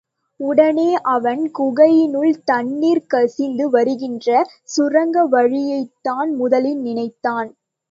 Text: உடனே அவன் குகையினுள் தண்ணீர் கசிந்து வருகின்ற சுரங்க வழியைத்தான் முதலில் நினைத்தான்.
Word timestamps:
உடனே 0.39 0.87
அவன் 1.09 1.51
குகையினுள் 1.59 2.33
தண்ணீர் 2.43 3.05
கசிந்து 3.07 3.69
வருகின்ற 3.69 4.29
சுரங்க 4.65 5.25
வழியைத்தான் 5.31 6.31
முதலில் 6.35 6.81
நினைத்தான். 6.81 7.49